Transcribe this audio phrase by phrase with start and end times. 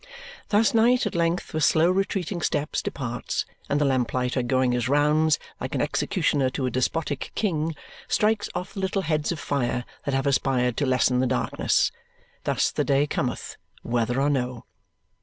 [0.49, 4.89] Thus night at length with slow retreating steps departs, and the lamp lighter going his
[4.89, 7.75] rounds, like an executioner to a despotic king,
[8.07, 11.91] strikes off the little heads of fire that have aspired to lessen the darkness.
[12.45, 14.65] Thus the day cometh, whether or no.